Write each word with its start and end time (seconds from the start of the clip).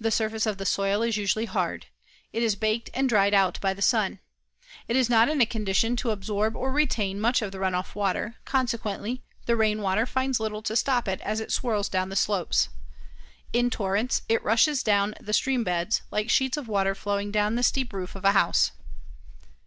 The 0.00 0.10
surface 0.10 0.46
of 0.46 0.56
the 0.56 0.64
soil 0.64 1.02
is 1.02 1.18
usually 1.18 1.44
hard. 1.44 1.84
It 2.32 2.42
is 2.42 2.56
baked 2.56 2.88
and 2.94 3.06
dried 3.10 3.34
out 3.34 3.60
by 3.60 3.74
the 3.74 3.82
sun. 3.82 4.18
It 4.88 4.96
is 4.96 5.10
not 5.10 5.28
in 5.28 5.44
condition 5.44 5.96
to 5.96 6.12
absorb 6.12 6.56
or 6.56 6.72
retain 6.72 7.20
much 7.20 7.42
of 7.42 7.52
the 7.52 7.58
run 7.60 7.74
off 7.74 7.94
water, 7.94 8.36
consequently, 8.46 9.22
the 9.44 9.56
rain 9.56 9.82
water 9.82 10.06
finds 10.06 10.40
little 10.40 10.62
to 10.62 10.74
stop 10.76 11.06
it 11.08 11.20
as 11.20 11.40
it 11.40 11.52
swirls 11.52 11.90
down 11.90 12.08
the 12.08 12.16
slopes. 12.16 12.70
In 13.52 13.68
torrents 13.68 14.22
it 14.30 14.42
rushes 14.42 14.82
down 14.82 15.14
the 15.20 15.34
stream 15.34 15.62
beds, 15.62 16.00
like 16.10 16.30
sheets 16.30 16.56
of 16.56 16.66
water 16.66 16.94
flowing 16.94 17.30
down 17.30 17.56
the 17.56 17.62
steep 17.62 17.92
roof 17.92 18.14
of 18.14 18.24
a 18.24 18.32
house. 18.32 18.70